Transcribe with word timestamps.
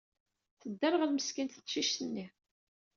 Tedderɣel 0.61 1.11
meskint 1.13 1.51
teqcict-nni. 1.55 2.27